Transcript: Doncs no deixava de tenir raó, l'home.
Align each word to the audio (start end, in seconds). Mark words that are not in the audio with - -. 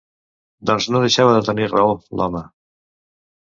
Doncs 0.69 0.87
no 0.95 1.01
deixava 1.03 1.35
de 1.37 1.45
tenir 1.51 1.69
raó, 1.75 1.93
l'home. 2.23 2.45